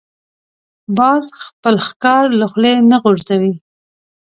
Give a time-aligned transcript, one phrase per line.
[0.97, 3.53] باز خپل ښکار له خولې نه غورځوي